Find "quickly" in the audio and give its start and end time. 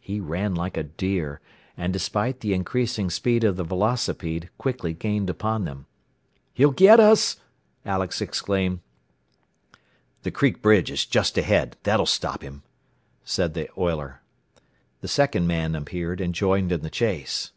4.56-4.94